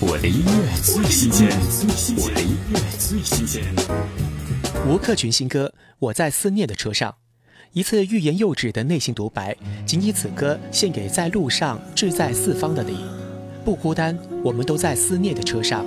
[0.00, 1.48] 我的音乐最新鲜，
[2.16, 3.64] 我的音乐最新鲜。
[4.86, 7.10] 吴克群新歌《我在思念的车上》，
[7.72, 13.04] 一次欲言又止的内心独白，仅以此歌献给在路上志在四方的你。
[13.64, 15.84] 不孤单，我们都在思念的车上。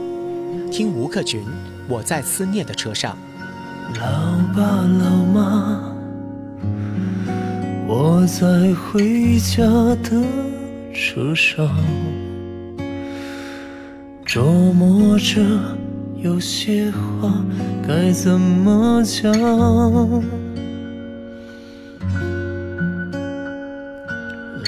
[0.69, 1.39] 听吴克群
[1.87, 3.17] 《我在思念的车上》。
[3.97, 5.95] 老爸老妈，
[7.87, 9.63] 我在回家
[10.03, 10.21] 的
[10.93, 11.73] 车上。
[14.33, 15.41] 琢磨着
[16.23, 17.43] 有些话
[17.85, 19.29] 该怎么讲。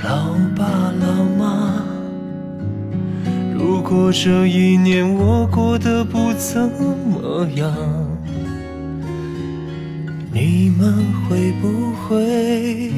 [0.04, 0.66] 老爸
[1.00, 1.82] 老妈，
[3.58, 7.74] 如果这一年我过得不怎么样，
[10.34, 10.94] 你们
[11.24, 12.92] 会不会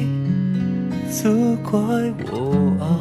[1.08, 1.30] 责
[1.62, 1.78] 怪
[2.32, 2.95] 我啊？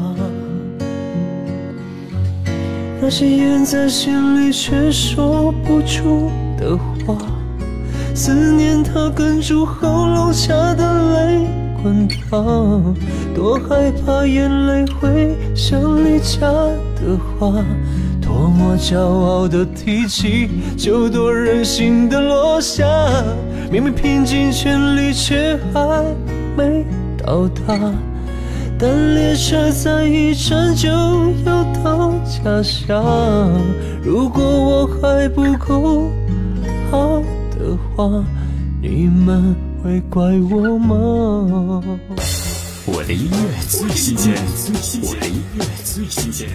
[3.06, 6.76] 那些咽在心里却说不出的
[7.06, 7.16] 话，
[8.16, 11.48] 思念它哽住喉咙下的泪
[11.84, 12.96] 滚烫，
[13.36, 17.64] 多害怕眼泪会像离家的话，
[18.20, 22.88] 多么骄傲的提起就多任性的落下，
[23.72, 26.04] 明明拼尽全力却还
[26.58, 26.84] 没
[27.24, 27.78] 到达。
[28.78, 30.90] 但列车在一站就
[31.46, 33.04] 要到家乡，
[34.04, 36.12] 如果我还不够
[36.92, 38.24] 好的话，
[38.82, 41.82] 你们会怪我吗？
[42.86, 44.34] 我的音乐最新鲜，
[45.04, 46.50] 我的音乐最新鲜。